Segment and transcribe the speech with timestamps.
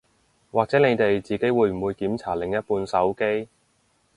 [0.51, 3.47] 或者你哋自己會唔會檢查另一半手機